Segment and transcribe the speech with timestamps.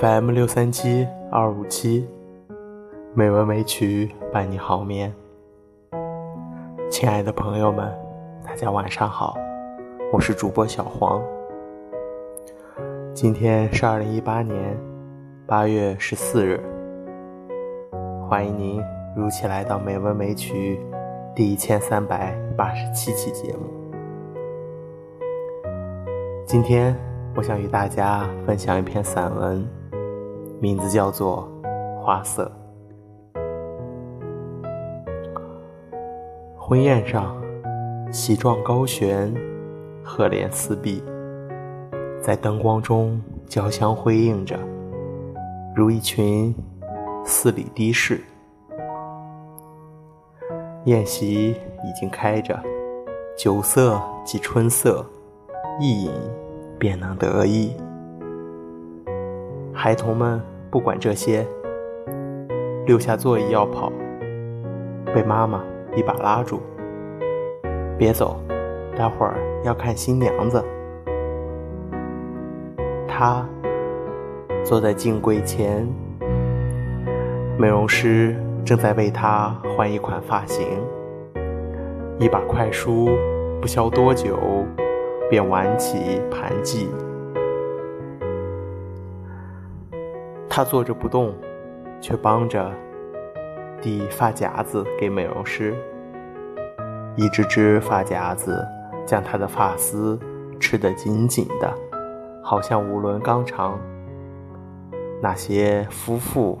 [0.00, 2.08] FM 六三七二五七，
[3.12, 5.12] 美文美曲伴你好眠。
[6.90, 7.92] 亲爱的朋友们，
[8.42, 9.36] 大家晚上好，
[10.10, 11.22] 我是主播小黄。
[13.12, 14.78] 今天是二零一八年
[15.46, 16.58] 八月十四日，
[18.30, 18.82] 欢迎您
[19.14, 20.80] 如期来到《美文美曲》
[21.34, 23.66] 第一千三百八十七期节目。
[26.46, 26.96] 今天。
[27.34, 29.66] 我想与大家分享一篇散文，
[30.62, 31.48] 名字叫做
[32.00, 32.48] 《花色》。
[36.56, 37.34] 婚宴上，
[38.12, 39.34] 喜状高悬，
[40.04, 41.02] 鹤帘四壁，
[42.20, 44.56] 在灯光中交相辉映着，
[45.74, 46.54] 如一群
[47.24, 48.22] 四里的士。
[50.84, 52.56] 宴席已经开着，
[53.36, 55.04] 酒色即春色，
[55.80, 56.12] 一饮。
[56.78, 57.76] 便能得意。
[59.72, 60.40] 孩童们
[60.72, 61.46] 不管这些，
[62.86, 63.92] 溜下座椅要跑，
[65.14, 65.62] 被妈妈
[65.94, 66.62] 一把拉住
[67.98, 68.40] ：“别走，
[68.96, 70.64] 待会儿要看新娘子。”
[73.06, 73.46] 他
[74.64, 75.86] 坐在镜柜前，
[77.58, 78.34] 美容师
[78.64, 80.66] 正在为他换一款发型。
[82.18, 83.10] 一把快梳，
[83.60, 84.38] 不消多久。
[85.28, 86.86] 便挽起盘髻，
[90.54, 91.34] 他坐着不动，
[91.98, 92.70] 却帮着
[93.80, 95.74] 递发夹子给美容师。
[97.16, 98.62] 一只只发夹子
[99.06, 100.20] 将他的发丝
[100.60, 101.74] 吃得紧紧的，
[102.42, 103.80] 好像无轮钢肠。
[105.22, 106.58] 那些夫妇、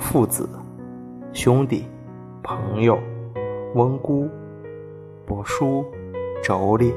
[0.00, 0.48] 父子、
[1.32, 1.86] 兄弟、
[2.42, 2.98] 朋友、
[3.76, 4.28] 翁姑、
[5.24, 5.84] 伯叔、
[6.42, 6.92] 妯娌。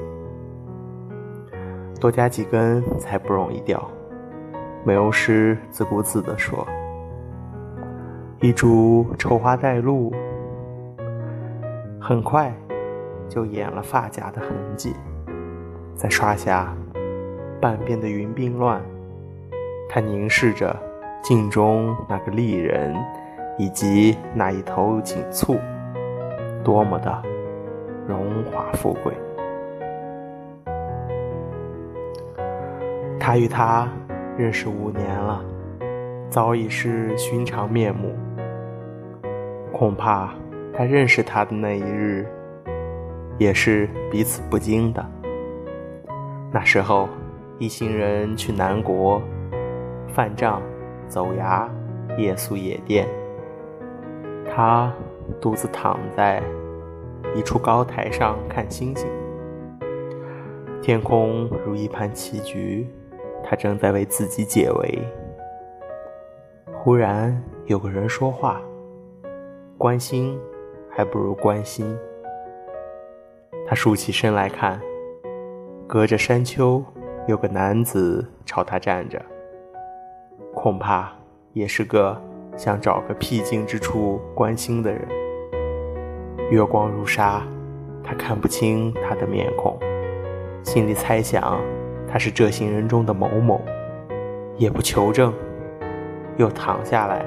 [1.99, 3.87] 多加几根才不容易掉，
[4.83, 6.67] 美容师自顾自地说
[8.41, 10.11] ：“一株丑花带露，
[11.99, 12.51] 很快
[13.29, 14.95] 就掩了发夹的痕迹。
[15.93, 16.75] 再刷下
[17.61, 18.81] 半边的云鬓乱，
[19.87, 20.75] 他凝视着
[21.21, 22.95] 镜中那个丽人，
[23.59, 25.59] 以及那一头锦簇，
[26.63, 27.21] 多么的
[28.07, 29.13] 荣华富贵。”
[33.19, 33.87] 他与她
[34.41, 35.45] 认识五年了，
[36.27, 38.15] 早已是寻常面目。
[39.71, 40.33] 恐怕
[40.73, 42.25] 他认识她的那一日，
[43.37, 45.05] 也是彼此不经的。
[46.51, 47.07] 那时候，
[47.59, 49.21] 一行人去南国，
[50.07, 50.59] 泛帐、
[51.07, 51.69] 走崖、
[52.17, 53.07] 夜宿野店。
[54.49, 54.91] 他
[55.39, 56.41] 独自躺在
[57.35, 59.07] 一处高台上看星星，
[60.81, 62.87] 天空如一盘棋局。
[63.43, 64.99] 他正在为自己解围，
[66.73, 68.61] 忽然有个人说话
[69.77, 70.39] ：“关心
[70.89, 71.97] 还不如关心。”
[73.67, 74.79] 他竖起身来看，
[75.87, 76.83] 隔着山丘
[77.27, 79.21] 有个男子朝他站着，
[80.53, 81.11] 恐怕
[81.53, 82.19] 也是个
[82.57, 85.07] 想找个僻静之处关心的人。
[86.49, 87.41] 月光如纱，
[88.03, 89.79] 他看不清他的面孔，
[90.63, 91.59] 心里猜想。
[92.11, 93.61] 他是这行人中的某某，
[94.57, 95.33] 也不求证，
[96.35, 97.25] 又躺下来，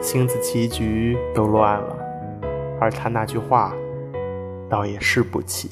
[0.00, 1.98] 星子棋局都乱了，
[2.80, 3.74] 而他那句话，
[4.68, 5.70] 倒也是不起。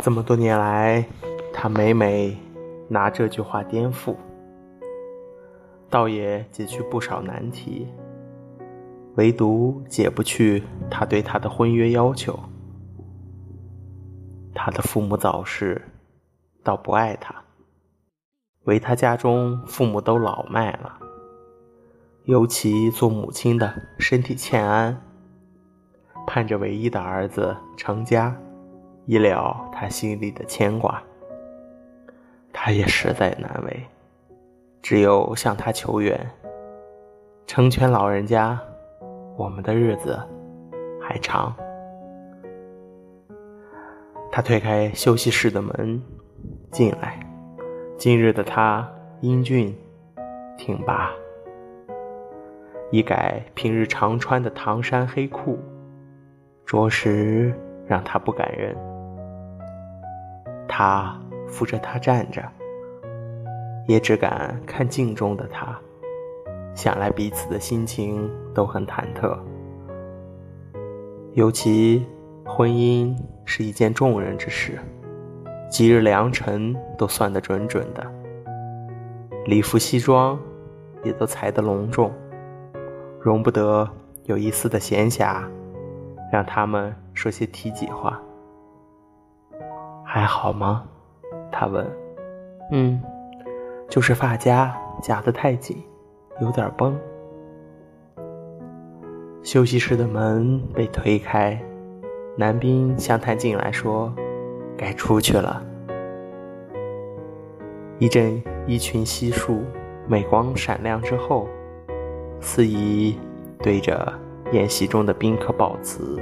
[0.00, 1.04] 这么多年来，
[1.52, 2.34] 他每每
[2.88, 4.14] 拿这句话颠覆，
[5.90, 7.86] 倒也解去不少难题。
[9.18, 12.38] 唯独解不去他对她的婚约要求。
[14.54, 15.82] 他的父母早逝，
[16.62, 17.34] 倒不爱他，
[18.64, 20.98] 唯他家中父母都老迈了，
[22.26, 25.00] 尤其做母亲的身体欠安，
[26.24, 28.36] 盼着唯一的儿子成家，
[29.06, 31.02] 以了他心里的牵挂。
[32.52, 33.84] 他也实在难为，
[34.80, 36.30] 只有向他求援，
[37.48, 38.60] 成全老人家。
[39.38, 40.20] 我们的日子
[41.00, 41.54] 还长。
[44.32, 46.02] 他推开休息室的门，
[46.72, 47.20] 进来。
[47.96, 48.86] 今日的他
[49.20, 49.72] 英俊
[50.56, 51.12] 挺拔，
[52.90, 55.56] 一改平日常穿的唐衫黑裤，
[56.66, 57.54] 着实
[57.86, 58.76] 让他不敢认。
[60.66, 62.42] 他扶着他站着，
[63.86, 65.78] 也只敢看镜中的他。
[66.78, 69.36] 想来彼此的心情都很忐忑，
[71.32, 72.06] 尤其
[72.46, 74.78] 婚姻是一件重人之事，
[75.68, 78.06] 吉日良辰都算得准准的，
[79.46, 80.38] 礼服西装
[81.02, 82.12] 也都裁得隆重，
[83.20, 83.90] 容不得
[84.26, 85.42] 有一丝的闲暇，
[86.30, 88.22] 让他们说些体己话。
[90.04, 90.84] 还好吗？
[91.50, 91.84] 他问。
[92.70, 93.02] 嗯，
[93.88, 94.72] 就是发夹
[95.02, 95.82] 夹得太紧，
[96.40, 96.98] 有点崩。
[99.42, 101.58] 休息室的门被推开，
[102.36, 104.12] 男宾向他进来说
[104.76, 105.64] ：“该出去了。”
[107.98, 109.62] 一阵衣裙稀疏、
[110.06, 111.48] 美光闪亮之后，
[112.40, 113.18] 司仪
[113.60, 114.12] 对着
[114.52, 116.20] 宴席中的宾客报辞：“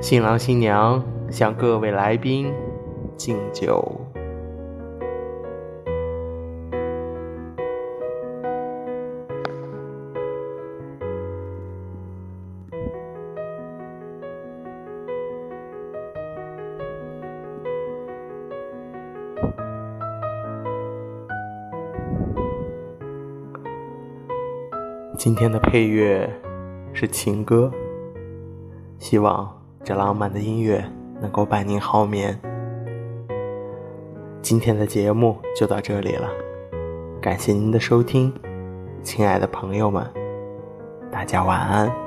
[0.00, 2.52] 新郎新娘向各位来宾
[3.16, 3.98] 敬酒。”
[25.18, 26.30] 今天的配乐
[26.92, 27.72] 是情歌，
[28.98, 29.50] 希望
[29.82, 30.84] 这浪漫的音乐
[31.22, 32.38] 能够伴您好眠。
[34.42, 36.28] 今天的节目就到这里了，
[37.18, 38.30] 感谢您的收听，
[39.02, 40.06] 亲爱的朋友们，
[41.10, 42.05] 大家晚安。